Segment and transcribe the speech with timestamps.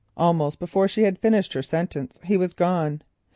[0.17, 3.03] Almost before she had finished her sentence he was gone.